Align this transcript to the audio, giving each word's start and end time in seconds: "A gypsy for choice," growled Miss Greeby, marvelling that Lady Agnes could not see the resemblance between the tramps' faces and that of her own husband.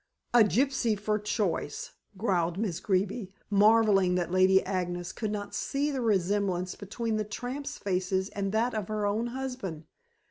"A 0.33 0.39
gypsy 0.39 0.97
for 0.99 1.19
choice," 1.19 1.91
growled 2.17 2.57
Miss 2.57 2.79
Greeby, 2.79 3.31
marvelling 3.51 4.15
that 4.15 4.31
Lady 4.31 4.63
Agnes 4.65 5.11
could 5.11 5.29
not 5.31 5.53
see 5.53 5.91
the 5.91 6.01
resemblance 6.01 6.73
between 6.73 7.17
the 7.17 7.23
tramps' 7.23 7.77
faces 7.77 8.29
and 8.29 8.51
that 8.51 8.73
of 8.73 8.87
her 8.87 9.05
own 9.05 9.27
husband. 9.27 9.83